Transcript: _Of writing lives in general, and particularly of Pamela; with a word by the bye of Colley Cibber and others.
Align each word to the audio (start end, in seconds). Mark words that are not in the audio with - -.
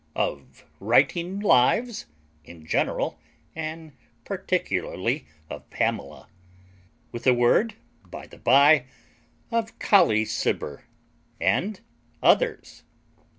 _Of 0.15 0.63
writing 0.79 1.39
lives 1.41 2.07
in 2.43 2.65
general, 2.65 3.19
and 3.55 3.91
particularly 4.25 5.27
of 5.47 5.69
Pamela; 5.69 6.27
with 7.11 7.27
a 7.27 7.35
word 7.35 7.75
by 8.03 8.25
the 8.25 8.39
bye 8.39 8.85
of 9.51 9.77
Colley 9.77 10.25
Cibber 10.25 10.85
and 11.39 11.81
others. 12.23 12.81